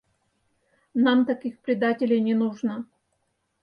[0.95, 2.85] Нам таких предателей не нужно...